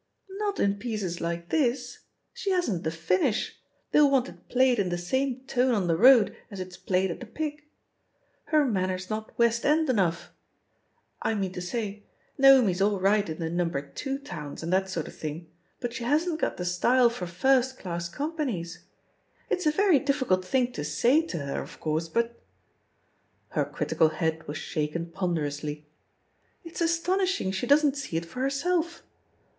"Not 0.31 0.59
in 0.59 0.79
pieces 0.79 1.21
like 1.21 1.49
this; 1.49 1.99
she 2.33 2.49
hasn't 2.49 2.83
the 2.83 2.89
finish; 2.89 3.59
they'll 3.91 4.09
want 4.09 4.29
it 4.29 4.49
played 4.49 4.79
in 4.79 4.89
the 4.89 4.97
same 4.97 5.41
tone 5.41 5.75
on 5.75 5.85
the 5.85 5.95
road 5.95 6.35
aa 6.51 6.55
it's 6.57 6.75
played 6.75 7.11
at 7.11 7.19
the 7.19 7.27
Pic. 7.27 7.69
Her 8.45 8.65
manner's 8.65 9.11
not 9.11 9.37
West 9.37 9.63
End 9.63 9.91
enough. 9.91 10.31
I 11.21 11.35
mean 11.35 11.51
to 11.51 11.61
say, 11.61 12.07
Naomi's 12.35 12.81
all 12.81 12.99
right 12.99 13.29
in 13.29 13.37
the 13.37 13.51
No. 13.51 13.69
2 13.69 14.17
towns, 14.17 14.63
and 14.63 14.73
that 14.73 14.89
sort 14.89 15.07
of 15.07 15.15
thing, 15.15 15.51
but 15.79 15.93
she 15.93 16.03
hasn't 16.03 16.41
got 16.41 16.57
the 16.57 16.65
style 16.65 17.11
for 17.11 17.27
first 17.27 17.77
class 17.77 18.09
com 18.09 18.35
panies.... 18.35 18.79
It's 19.51 19.67
a 19.67 19.71
very 19.71 19.99
difficult 19.99 20.43
thing 20.43 20.71
to 20.71 20.83
say 20.83 21.21
to 21.27 21.37
her, 21.37 21.61
of 21.61 21.79
course, 21.79 22.09
but"— 22.09 22.41
^her 23.55 23.71
critical 23.71 24.09
head 24.09 24.47
was 24.47 24.57
shaken 24.57 25.11
ponderously— 25.11 25.85
^it's 26.65 26.81
astonishing 26.81 27.51
she 27.51 27.67
doesn't 27.67 27.95
see 27.97 28.17
it 28.17 28.25
for 28.25 28.39
herself. 28.41 29.03